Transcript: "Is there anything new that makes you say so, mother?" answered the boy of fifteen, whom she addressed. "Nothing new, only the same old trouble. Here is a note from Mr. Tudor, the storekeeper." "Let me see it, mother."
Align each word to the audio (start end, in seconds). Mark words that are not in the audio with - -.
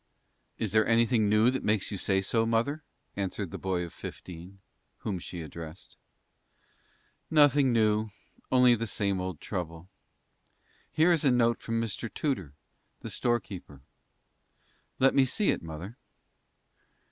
"Is 0.57 0.71
there 0.71 0.87
anything 0.87 1.29
new 1.29 1.51
that 1.51 1.63
makes 1.63 1.91
you 1.91 1.97
say 1.99 2.21
so, 2.21 2.43
mother?" 2.43 2.81
answered 3.15 3.51
the 3.51 3.59
boy 3.59 3.83
of 3.83 3.93
fifteen, 3.93 4.57
whom 5.05 5.19
she 5.19 5.43
addressed. 5.43 5.95
"Nothing 7.29 7.71
new, 7.71 8.09
only 8.51 8.73
the 8.73 8.87
same 8.87 9.21
old 9.21 9.39
trouble. 9.39 9.89
Here 10.91 11.11
is 11.11 11.23
a 11.23 11.29
note 11.29 11.61
from 11.61 11.79
Mr. 11.79 12.11
Tudor, 12.11 12.55
the 13.01 13.11
storekeeper." 13.11 13.83
"Let 14.97 15.13
me 15.13 15.23
see 15.23 15.51
it, 15.51 15.61
mother." 15.61 15.99